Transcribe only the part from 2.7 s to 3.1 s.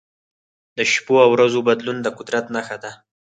ده.